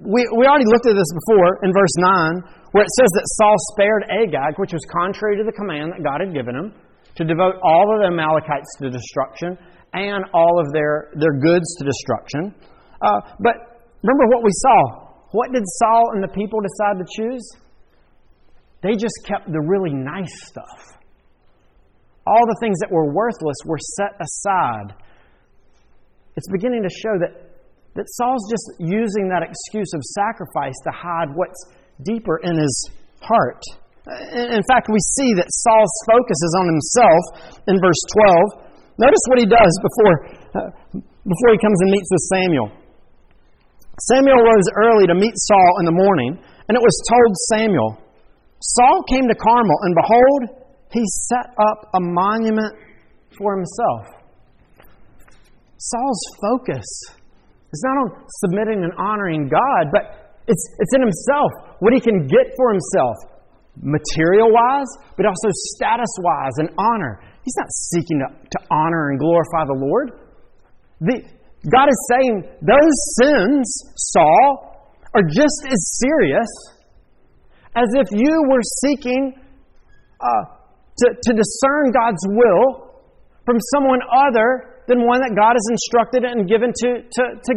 [0.00, 3.54] we, we already looked at this before in verse 9, where it says that Saul
[3.72, 6.72] spared Agag, which was contrary to the command that God had given him,
[7.16, 9.56] to devote all of the Amalekites to destruction
[9.92, 12.54] and all of their, their goods to destruction.
[13.02, 13.68] Uh, but
[14.02, 15.08] Remember what we saw.
[15.32, 17.44] What did Saul and the people decide to choose?
[18.82, 20.96] They just kept the really nice stuff.
[22.26, 24.94] All the things that were worthless were set aside.
[26.38, 27.34] It's beginning to show that,
[27.98, 31.58] that Saul's just using that excuse of sacrifice to hide what's
[32.06, 32.70] deeper in his
[33.18, 33.58] heart.
[34.38, 37.22] In fact, we see that Saul's focus is on himself
[37.66, 37.98] in verse
[38.54, 39.02] 12.
[39.02, 40.14] Notice what he does before,
[40.54, 40.70] uh,
[41.26, 42.68] before he comes and meets with Samuel.
[44.06, 47.98] Samuel rose early to meet Saul in the morning, and it was told Samuel,
[48.62, 52.78] Saul came to Carmel, and behold, he set up a monument
[53.34, 54.17] for himself.
[55.78, 56.86] Saul's focus
[57.72, 62.26] is not on submitting and honoring God, but it's, it's in himself, what he can
[62.26, 63.16] get for himself,
[63.80, 67.20] material wise, but also status wise and honor.
[67.44, 70.18] He's not seeking to, to honor and glorify the Lord.
[71.00, 71.22] The,
[71.70, 76.48] God is saying those sins, Saul, are just as serious
[77.76, 79.34] as if you were seeking
[80.20, 80.44] uh,
[80.98, 82.98] to, to discern God's will
[83.44, 87.52] from someone other than one that God has instructed and given to, to, to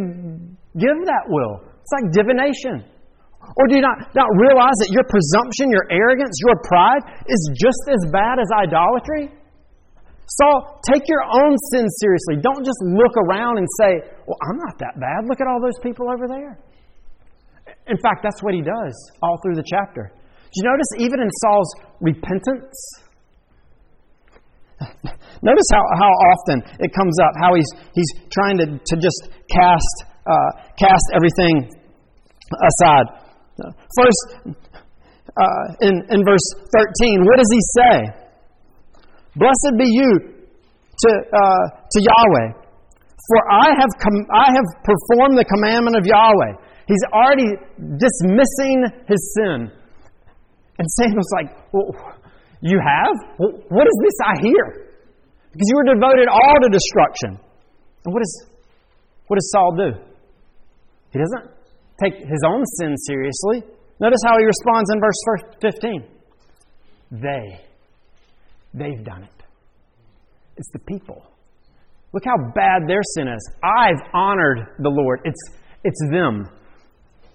[0.76, 1.64] give that will.
[1.64, 2.84] It's like divination.
[3.42, 7.82] Or do you not, not realize that your presumption, your arrogance, your pride is just
[7.90, 9.34] as bad as idolatry?
[10.38, 12.38] Saul, take your own sin seriously.
[12.40, 15.26] Don't just look around and say, Well, I'm not that bad.
[15.28, 16.56] Look at all those people over there.
[17.88, 20.12] In fact, that's what he does all through the chapter.
[20.14, 22.76] Did you notice even in Saul's repentance?
[25.42, 29.96] notice how, how often it comes up, how he's, he's trying to, to just cast,
[30.26, 31.70] uh, cast everything
[32.52, 33.06] aside.
[33.96, 34.56] First,
[35.32, 37.96] uh, in, in verse 13, what does he say?
[39.36, 40.10] Blessed be you
[40.98, 42.48] to, uh, to Yahweh,
[43.28, 46.52] for I have, com- I have performed the commandment of Yahweh.
[46.86, 47.56] He's already
[47.96, 49.70] dismissing his sin.
[50.78, 51.94] And Samuel's like, well,
[52.62, 53.14] You have?
[53.38, 54.88] What is this I hear?
[55.52, 57.38] Because you were devoted all to destruction.
[58.04, 58.46] And what, is,
[59.26, 59.90] what does Saul do?
[61.12, 61.50] He doesn't
[62.02, 63.68] take his own sin seriously.
[64.00, 65.20] Notice how he responds in verse
[65.60, 66.04] 15.
[67.10, 67.60] They
[68.74, 69.44] They've done it.
[70.56, 71.22] It's the people.
[72.12, 73.50] Look how bad their sin is.
[73.62, 75.20] I've honored the Lord.
[75.24, 75.40] It's,
[75.84, 76.48] it's them.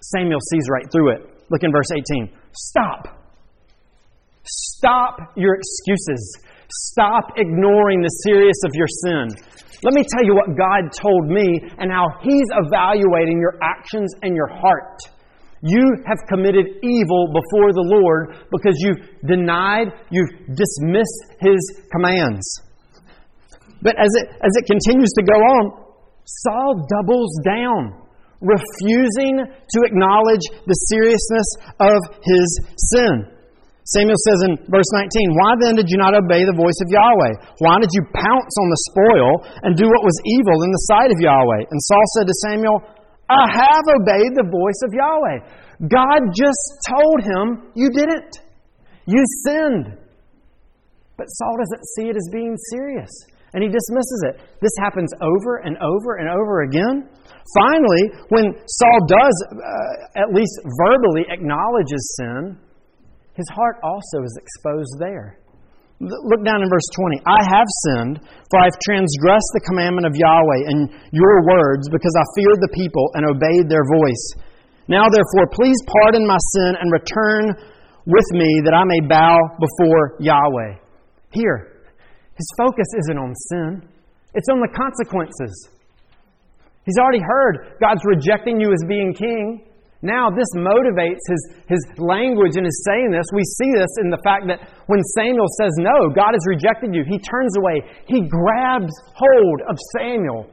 [0.00, 1.20] Samuel sees right through it.
[1.50, 2.30] Look in verse 18.
[2.52, 3.17] Stop.
[4.48, 6.40] Stop your excuses.
[6.92, 9.28] Stop ignoring the seriousness of your sin.
[9.84, 14.34] Let me tell you what God told me and how He's evaluating your actions and
[14.34, 15.00] your heart.
[15.62, 21.60] You have committed evil before the Lord because you've denied, you've dismissed His
[21.92, 22.46] commands.
[23.82, 25.84] But as it, as it continues to go on,
[26.24, 28.02] Saul doubles down,
[28.40, 31.48] refusing to acknowledge the seriousness
[31.80, 33.37] of his sin.
[33.96, 37.56] Samuel says in verse 19, Why then did you not obey the voice of Yahweh?
[37.64, 39.28] Why did you pounce on the spoil
[39.64, 41.72] and do what was evil in the sight of Yahweh?
[41.72, 42.84] And Saul said to Samuel,
[43.32, 45.36] I have obeyed the voice of Yahweh.
[45.88, 48.44] God just told him you didn't.
[49.08, 49.96] You sinned.
[51.16, 53.10] But Saul doesn't see it as being serious,
[53.54, 54.34] and he dismisses it.
[54.60, 57.08] This happens over and over and over again.
[57.56, 62.56] Finally, when Saul does uh, at least verbally acknowledge his sin,
[63.38, 65.38] his heart also is exposed there.
[66.02, 67.22] Look down in verse 20.
[67.22, 68.18] I have sinned,
[68.50, 72.74] for I have transgressed the commandment of Yahweh and your words, because I feared the
[72.74, 74.24] people and obeyed their voice.
[74.90, 77.54] Now, therefore, please pardon my sin and return
[78.06, 80.82] with me that I may bow before Yahweh.
[81.30, 81.86] Here,
[82.34, 83.86] his focus isn't on sin,
[84.34, 85.70] it's on the consequences.
[86.86, 89.67] He's already heard God's rejecting you as being king.
[90.00, 93.26] Now, this motivates his, his language and his saying this.
[93.34, 97.02] We see this in the fact that when Samuel says, No, God has rejected you,
[97.02, 97.82] he turns away.
[98.06, 100.46] He grabs hold of Samuel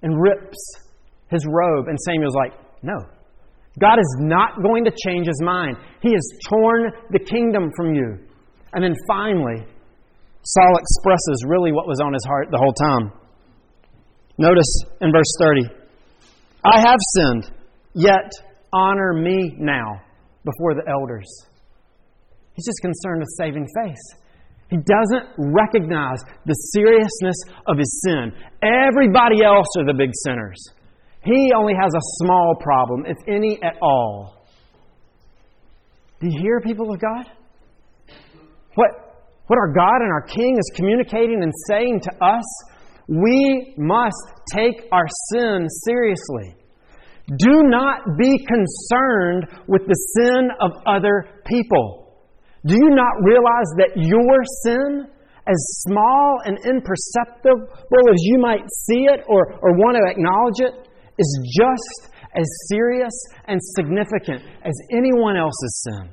[0.00, 0.56] and rips
[1.28, 1.88] his robe.
[1.88, 2.96] And Samuel's like, No.
[3.78, 5.76] God is not going to change his mind.
[6.00, 8.18] He has torn the kingdom from you.
[8.72, 9.66] And then finally,
[10.44, 13.12] Saul expresses really what was on his heart the whole time.
[14.38, 15.62] Notice in verse 30
[16.64, 17.63] I have sinned.
[17.94, 18.30] Yet
[18.72, 20.00] honor me now
[20.44, 21.28] before the elders.
[22.54, 24.20] He's just concerned with saving face.
[24.70, 28.32] He doesn't recognize the seriousness of his sin.
[28.62, 30.58] Everybody else are the big sinners.
[31.24, 34.46] He only has a small problem, if any at all.
[36.20, 37.30] Do you hear, people of God?
[38.74, 38.90] What,
[39.46, 42.44] what our God and our King is communicating and saying to us,
[43.08, 46.56] we must take our sin seriously.
[47.26, 52.20] Do not be concerned with the sin of other people.
[52.66, 55.08] Do you not realize that your sin,
[55.46, 55.56] as
[55.88, 61.52] small and imperceptible as you might see it or, or want to acknowledge it, is
[61.56, 63.14] just as serious
[63.46, 66.10] and significant as anyone else's sin?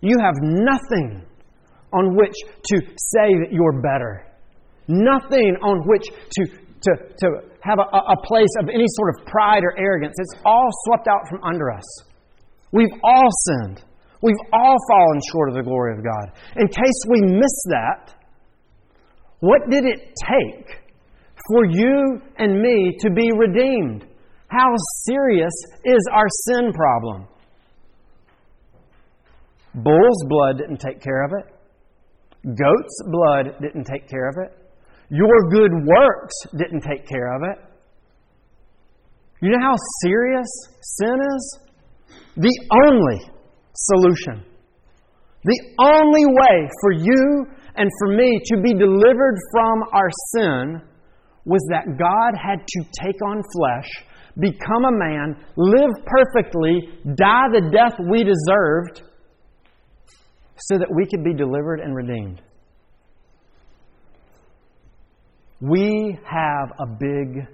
[0.00, 1.24] You have nothing
[1.94, 4.26] on which to say that you're better,
[4.88, 7.26] nothing on which to, to, to
[7.60, 10.14] have a, a place of any sort of pride or arrogance.
[10.18, 11.84] It's all swept out from under us.
[12.72, 13.84] We've all sinned.
[14.22, 16.32] We've all fallen short of the glory of God.
[16.56, 18.14] In case we miss that,
[19.40, 20.80] what did it take
[21.48, 24.06] for you and me to be redeemed?
[24.48, 24.72] How
[25.04, 25.52] serious
[25.84, 27.26] is our sin problem?
[29.74, 31.54] Bull's blood didn't take care of it.
[32.44, 34.63] Goat's blood didn't take care of it.
[35.14, 37.58] Your good works didn't take care of it.
[39.40, 40.48] You know how serious
[40.80, 41.58] sin is?
[42.36, 42.56] The
[42.88, 43.30] only
[43.74, 44.44] solution,
[45.44, 47.46] the only way for you
[47.76, 50.82] and for me to be delivered from our sin
[51.44, 53.90] was that God had to take on flesh,
[54.40, 59.02] become a man, live perfectly, die the death we deserved,
[60.56, 62.40] so that we could be delivered and redeemed.
[65.60, 67.46] We have a big,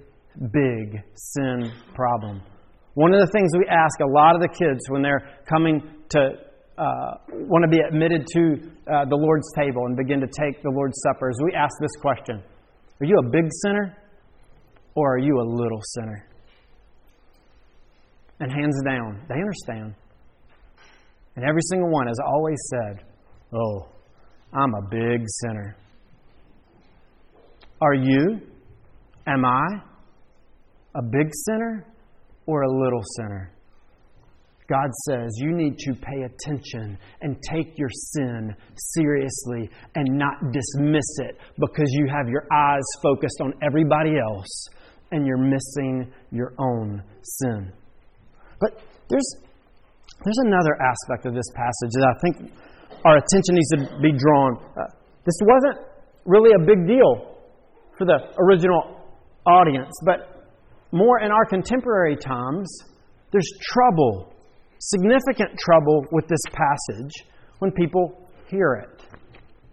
[0.51, 2.41] big sin problem.
[2.95, 6.19] One of the things we ask a lot of the kids when they're coming to
[6.77, 8.41] uh, want to be admitted to
[8.91, 11.95] uh, the Lord's table and begin to take the Lord's Supper is we ask this
[12.01, 12.41] question
[12.99, 13.95] Are you a big sinner
[14.95, 16.27] or are you a little sinner?
[18.39, 19.93] And hands down, they understand.
[21.35, 23.05] And every single one has always said,
[23.53, 23.89] Oh,
[24.53, 25.77] I'm a big sinner.
[27.81, 28.39] Are you,
[29.25, 29.65] am I,
[30.95, 31.85] a big sinner
[32.45, 33.51] or a little sinner?
[34.69, 41.09] God says you need to pay attention and take your sin seriously and not dismiss
[41.25, 44.67] it because you have your eyes focused on everybody else
[45.11, 47.73] and you're missing your own sin.
[48.61, 48.79] But
[49.09, 49.35] there's,
[50.23, 52.53] there's another aspect of this passage that I think
[53.03, 54.57] our attention needs to be drawn.
[54.77, 54.83] Uh,
[55.25, 55.87] this wasn't
[56.25, 57.30] really a big deal
[58.01, 58.99] for the original
[59.45, 60.49] audience, but
[60.91, 62.67] more in our contemporary times,
[63.31, 64.33] there's trouble,
[64.79, 67.13] significant trouble with this passage
[67.59, 69.03] when people hear it.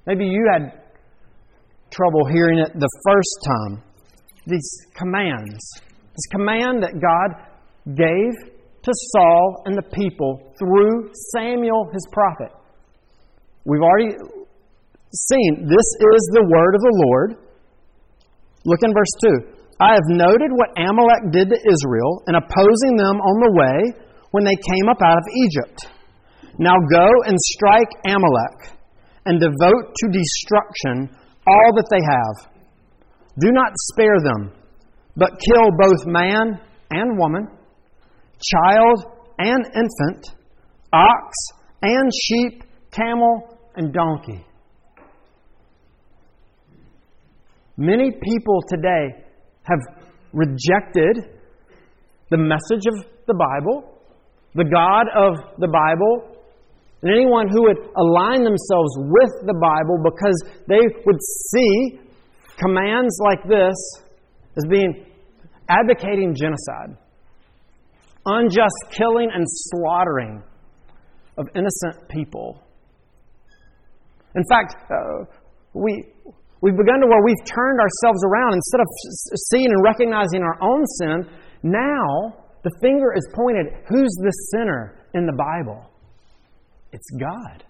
[0.06, 0.72] Maybe you had
[1.90, 3.82] trouble hearing it the first time.
[4.46, 5.58] These commands,
[6.12, 8.52] this command that God gave
[8.82, 12.52] to Saul and the people through Samuel, his prophet.
[13.64, 14.12] We've already
[15.12, 17.47] seen this is the word of the Lord.
[18.68, 19.14] Look in verse
[19.48, 19.56] 2.
[19.80, 23.78] I have noted what Amalek did to Israel in opposing them on the way
[24.32, 25.88] when they came up out of Egypt.
[26.58, 28.76] Now go and strike Amalek
[29.24, 31.16] and devote to destruction
[31.46, 32.52] all that they have.
[33.40, 34.52] Do not spare them,
[35.16, 36.60] but kill both man
[36.90, 37.48] and woman,
[38.52, 39.04] child
[39.38, 40.26] and infant,
[40.92, 41.32] ox
[41.80, 44.44] and sheep, camel and donkey.
[47.80, 49.22] Many people today
[49.62, 49.78] have
[50.32, 51.30] rejected
[52.28, 54.00] the message of the Bible,
[54.56, 56.42] the God of the Bible,
[57.02, 61.20] and anyone who would align themselves with the Bible because they would
[61.52, 62.00] see
[62.58, 63.76] commands like this
[64.56, 65.06] as being
[65.70, 66.98] advocating genocide,
[68.26, 70.42] unjust killing and slaughtering
[71.36, 72.60] of innocent people.
[74.34, 75.24] In fact, uh,
[75.74, 76.06] we,
[76.60, 78.54] we've begun to where we've turned ourselves around.
[78.54, 78.88] Instead of
[79.50, 81.26] seeing and recognizing our own sin,
[81.62, 82.34] now
[82.64, 85.88] the finger is pointed who's the sinner in the Bible?
[86.92, 87.64] It's God.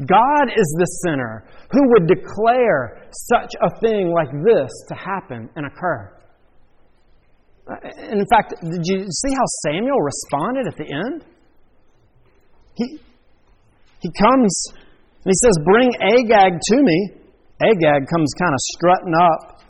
[0.00, 5.66] God is the sinner who would declare such a thing like this to happen and
[5.66, 6.12] occur.
[7.70, 7.76] Uh,
[8.10, 11.24] in fact, did you see how Samuel responded at the end?
[12.74, 12.98] He,
[14.00, 14.64] he comes
[15.24, 17.10] and he says, Bring Agag to me.
[17.62, 19.62] Agag comes kind of strutting up.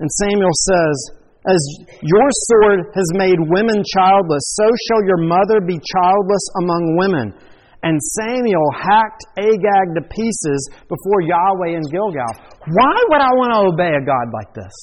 [0.00, 0.96] And Samuel says,
[1.44, 1.60] As
[2.00, 7.34] your sword has made women childless, so shall your mother be childless among women.
[7.82, 12.32] And Samuel hacked Agag to pieces before Yahweh in Gilgal.
[12.68, 14.74] Why would I want to obey a God like this?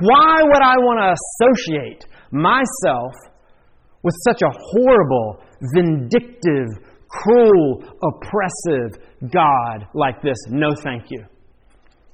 [0.00, 3.12] Why would I want to associate myself
[4.02, 5.42] with such a horrible,
[5.74, 6.66] vindictive,
[7.08, 10.38] cruel, oppressive God like this?
[10.50, 11.24] No, thank you.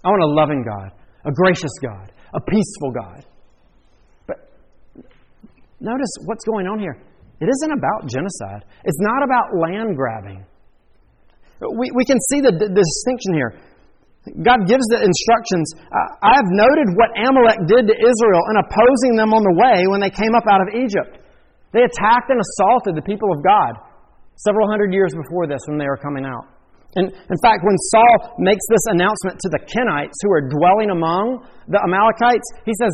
[0.05, 0.93] I want a loving God,
[1.25, 3.25] a gracious God, a peaceful God.
[4.27, 4.39] But
[5.81, 6.97] notice what's going on here.
[7.41, 10.45] It isn't about genocide, it's not about land grabbing.
[11.61, 13.53] We, we can see the, the distinction here.
[14.45, 15.73] God gives the instructions.
[16.21, 20.01] I have noted what Amalek did to Israel in opposing them on the way when
[20.01, 21.25] they came up out of Egypt.
[21.73, 23.81] They attacked and assaulted the people of God
[24.37, 26.60] several hundred years before this when they were coming out.
[26.97, 31.47] And in fact, when Saul makes this announcement to the Kenites who are dwelling among
[31.69, 32.91] the Amalekites, he says,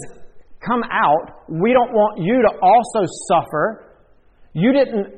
[0.65, 1.47] Come out.
[1.49, 3.87] We don't want you to also suffer
[4.57, 5.13] you didn't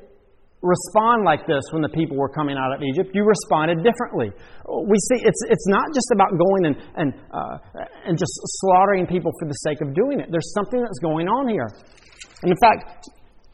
[0.66, 3.14] respond like this when the people were coming out of Egypt.
[3.14, 4.35] You responded differently.
[4.66, 7.62] We see it's, it's not just about going and, and, uh,
[8.03, 10.26] and just slaughtering people for the sake of doing it.
[10.35, 11.70] There's something that's going on here.
[12.43, 13.07] And in fact,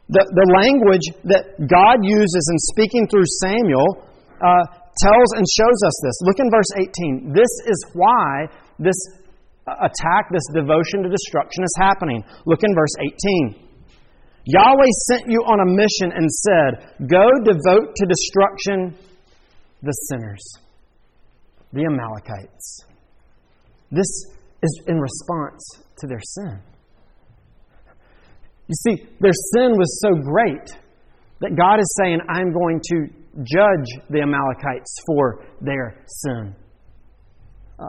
[0.08, 4.08] the, the language that God uses in speaking through Samuel
[4.40, 4.64] uh,
[5.02, 6.16] tells and shows us this.
[6.22, 7.32] Look in verse 18.
[7.34, 8.46] This is why
[8.78, 8.98] this
[9.66, 12.22] attack, this devotion to destruction is happening.
[12.46, 13.64] Look in verse 18.
[14.46, 18.94] Yahweh sent you on a mission and said, Go devote to destruction
[19.82, 20.44] the sinners,
[21.72, 22.84] the Amalekites.
[23.90, 24.08] This
[24.62, 25.62] is in response
[25.98, 26.60] to their sin.
[28.66, 30.68] You see, their sin was so great
[31.40, 36.54] that God is saying, I'm going to judge the Amalekites for their sin.
[37.78, 37.88] Uh,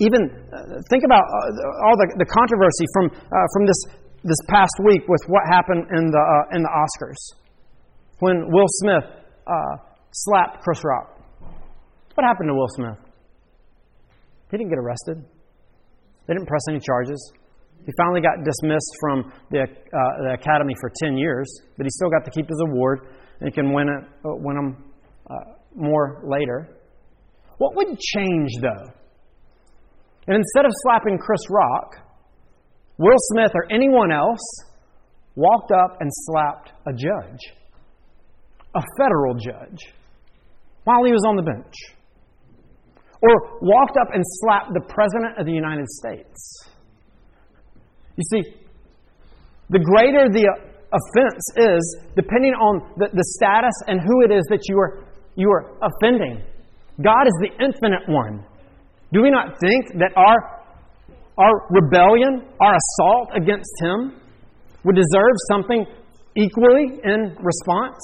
[0.00, 3.80] even uh, think about uh, all the, the controversy from, uh, from this
[4.24, 7.20] this past week with what happened in the, uh, in the Oscars
[8.20, 9.04] when Will Smith
[9.46, 9.76] uh,
[10.12, 11.20] slapped Chris Rock.
[12.14, 12.96] What happened to Will Smith?
[14.50, 15.22] He didn't get arrested,
[16.26, 17.20] they didn't press any charges.
[17.84, 21.44] He finally got dismissed from the, the Academy for 10 years,
[21.76, 23.08] but he still got to keep his award
[23.42, 24.92] he can win, it, uh, win them
[25.30, 25.34] uh,
[25.74, 26.68] more later.
[27.58, 28.92] What would change, though?
[30.26, 31.96] And instead of slapping Chris Rock,
[32.98, 34.40] Will Smith or anyone else
[35.34, 37.40] walked up and slapped a judge,
[38.74, 39.92] a federal judge,
[40.84, 41.74] while he was on the bench.
[43.20, 46.68] Or walked up and slapped the President of the United States.
[48.16, 48.54] You see,
[49.70, 50.46] the greater the
[50.94, 51.82] offense is,
[52.14, 56.42] depending on the, the status and who it is that you are, you are offending.
[57.02, 58.46] God is the infinite one.
[59.12, 60.54] Do we not think that our
[61.36, 64.14] our rebellion, our assault against Him,
[64.84, 65.86] would deserve something
[66.36, 67.98] equally in response?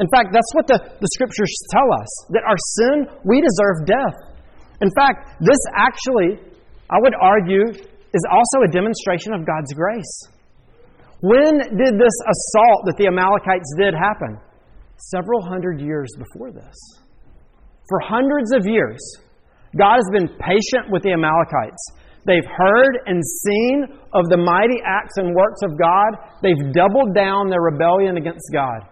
[0.00, 4.16] In fact, that's what the, the scriptures tell us that our sin, we deserve death.
[4.82, 6.36] In fact, this actually,
[6.90, 10.33] I would argue, is also a demonstration of God's grace.
[11.20, 14.38] When did this assault that the Amalekites did happen?
[14.96, 16.76] Several hundred years before this.
[17.88, 19.00] For hundreds of years,
[19.76, 21.82] God has been patient with the Amalekites.
[22.26, 23.84] They've heard and seen
[24.14, 26.16] of the mighty acts and works of God.
[26.42, 28.88] They've doubled down their rebellion against God.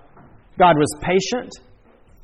[0.58, 1.50] God was patient,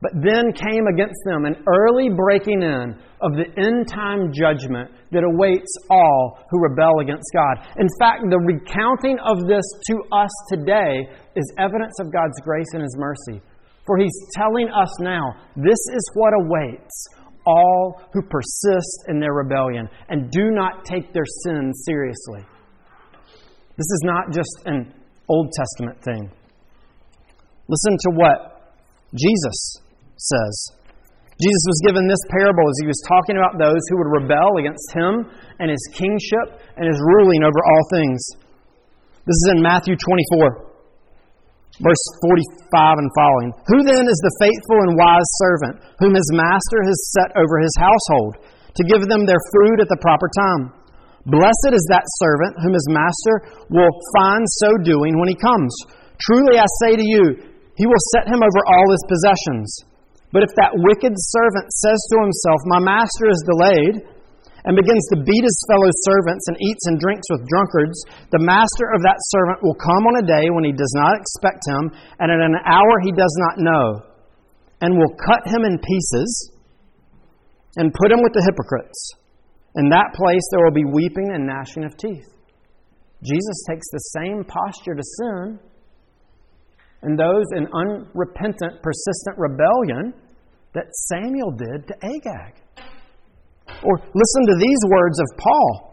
[0.00, 5.26] but then came against them an early breaking in of the end time judgment that
[5.26, 7.66] awaits all who rebel against God.
[7.78, 11.02] In fact, the recounting of this to us today
[11.34, 13.42] is evidence of God's grace and His mercy.
[13.86, 17.08] For He's telling us now this is what awaits
[17.44, 22.46] all who persist in their rebellion and do not take their sin seriously.
[23.76, 24.94] This is not just an
[25.28, 26.30] Old Testament thing.
[27.68, 28.76] Listen to what
[29.14, 29.82] Jesus
[30.18, 30.54] says.
[31.38, 34.90] Jesus was given this parable as he was talking about those who would rebel against
[34.90, 35.30] him
[35.62, 38.20] and his kingship and his ruling over all things.
[39.22, 40.68] This is in Matthew 24
[41.82, 42.04] verse
[42.74, 43.50] 45 and following.
[43.70, 47.74] Who then is the faithful and wise servant whom his master has set over his
[47.78, 48.42] household
[48.74, 50.74] to give them their food at the proper time?
[51.26, 53.34] Blessed is that servant whom his master
[53.70, 55.70] will find so doing when he comes.
[56.18, 57.24] Truly I say to you,
[57.76, 59.68] he will set him over all his possessions.
[60.32, 63.96] But if that wicked servant says to himself, My master is delayed,
[64.68, 67.96] and begins to beat his fellow servants and eats and drinks with drunkards,
[68.36, 71.64] the master of that servant will come on a day when he does not expect
[71.64, 71.88] him,
[72.20, 74.04] and at an hour he does not know,
[74.84, 76.52] and will cut him in pieces
[77.80, 79.16] and put him with the hypocrites.
[79.76, 82.28] In that place there will be weeping and gnashing of teeth.
[83.24, 85.58] Jesus takes the same posture to sin
[87.02, 90.14] and those in unrepentant, persistent rebellion
[90.74, 92.54] that Samuel did to Agag.
[93.84, 95.88] Or listen to these words of Paul.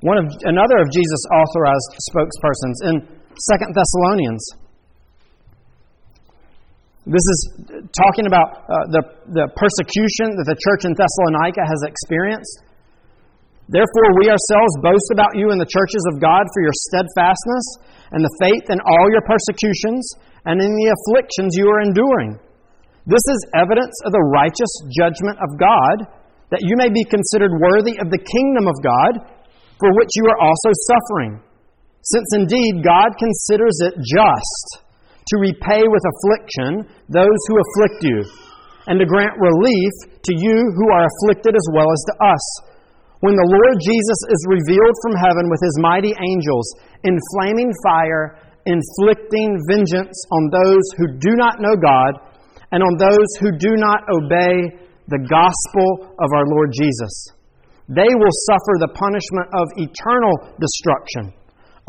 [0.00, 2.94] One of, another of Jesus' authorized spokespersons in
[3.50, 4.44] Second Thessalonians.
[7.06, 7.40] This is
[7.96, 12.67] talking about uh, the, the persecution that the church in Thessalonica has experienced.
[13.68, 17.66] Therefore, we ourselves boast about you in the churches of God for your steadfastness
[18.16, 20.04] and the faith in all your persecutions
[20.48, 22.40] and in the afflictions you are enduring
[23.08, 26.12] this is evidence of the righteous judgment of God,
[26.52, 29.32] that you may be considered worthy of the kingdom of God,
[29.80, 31.40] for which you are also suffering.
[32.04, 38.28] Since indeed God considers it just to repay with affliction those who afflict you,
[38.92, 42.44] and to grant relief to you who are afflicted as well as to us.
[43.20, 46.66] When the Lord Jesus is revealed from heaven with his mighty angels
[47.02, 52.22] in flaming fire, inflicting vengeance on those who do not know God
[52.70, 54.70] and on those who do not obey
[55.10, 57.10] the gospel of our Lord Jesus.
[57.90, 61.34] They will suffer the punishment of eternal destruction,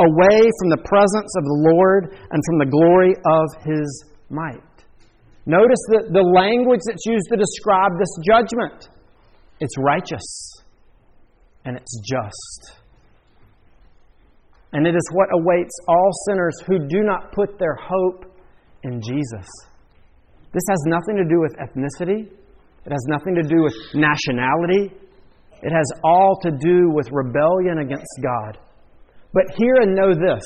[0.01, 3.85] away from the presence of the Lord and from the glory of his
[4.31, 4.65] might.
[5.45, 8.89] Notice that the language that's used to describe this judgment
[9.59, 10.48] it's righteous
[11.65, 12.79] and it's just.
[14.71, 18.25] And it is what awaits all sinners who do not put their hope
[18.83, 19.47] in Jesus.
[20.53, 22.31] This has nothing to do with ethnicity,
[22.85, 24.91] it has nothing to do with nationality,
[25.61, 28.57] it has all to do with rebellion against God.
[29.33, 30.43] But hear and know this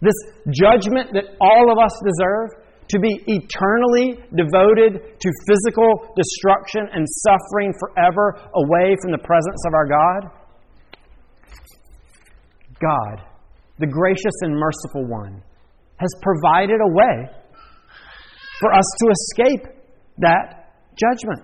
[0.00, 0.14] this
[0.50, 7.72] judgment that all of us deserve to be eternally devoted to physical destruction and suffering
[7.80, 10.30] forever away from the presence of our God?
[12.80, 13.26] God,
[13.78, 15.42] the gracious and merciful one,
[15.98, 17.30] has provided a way
[18.60, 19.66] for us to escape
[20.18, 21.42] that judgment.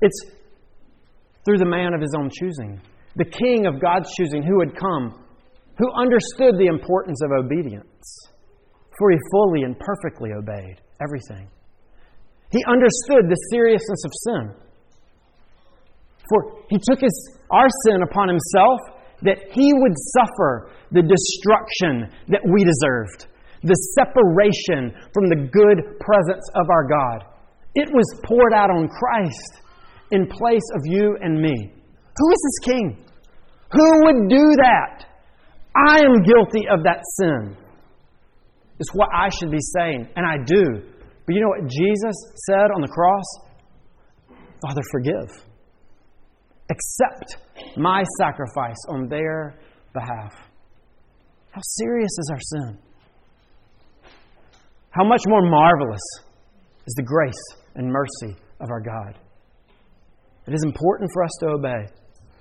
[0.00, 0.20] It's
[1.44, 2.80] through the man of his own choosing,
[3.14, 5.24] the king of God's choosing who had come,
[5.78, 8.28] who understood the importance of obedience,
[8.98, 11.48] for he fully and perfectly obeyed everything.
[12.50, 14.44] He understood the seriousness of sin.
[16.28, 18.80] For he took his, our sin upon himself
[19.22, 23.26] that he would suffer the destruction that we deserved
[23.62, 27.24] the separation from the good presence of our God.
[27.74, 29.62] It was poured out on Christ
[30.12, 31.72] in place of you and me.
[32.16, 33.04] Who is this king?
[33.72, 35.06] Who would do that?
[35.76, 37.56] I am guilty of that sin.
[38.78, 40.82] It's what I should be saying, and I do.
[41.26, 42.14] But you know what Jesus
[42.46, 43.24] said on the cross?
[44.62, 45.44] Father, forgive.
[46.70, 47.36] Accept
[47.76, 49.58] my sacrifice on their
[49.92, 50.32] behalf.
[51.50, 52.78] How serious is our sin?
[54.90, 56.02] How much more marvelous
[56.86, 59.18] is the grace and mercy of our God?
[60.46, 61.86] It is important for us to obey.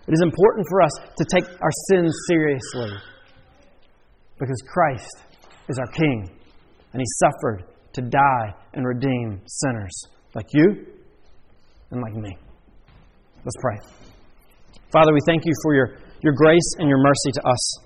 [0.08, 2.92] It is important for us to take our sins seriously
[4.40, 5.24] because Christ
[5.70, 6.30] is our King,
[6.94, 10.86] and He suffered to die and redeem sinners like you
[11.92, 12.38] and like me.
[13.44, 13.78] Let's pray.
[14.92, 17.80] Father, we thank you for your, your grace and your mercy to us.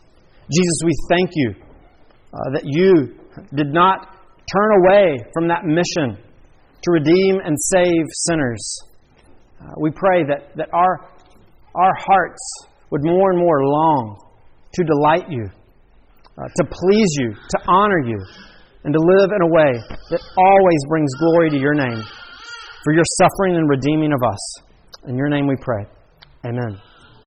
[0.51, 1.53] Jesus, we thank you
[2.33, 3.15] uh, that you
[3.55, 4.15] did not
[4.51, 6.17] turn away from that mission
[6.81, 8.79] to redeem and save sinners.
[9.61, 11.01] Uh, we pray that, that our,
[11.75, 14.17] our hearts would more and more long
[14.73, 15.49] to delight you,
[16.39, 18.17] uh, to please you, to honor you,
[18.85, 19.71] and to live in a way
[20.09, 22.01] that always brings glory to your name
[22.83, 24.39] for your suffering and redeeming of us.
[25.07, 25.85] In your name we pray.
[26.45, 26.88] Amen.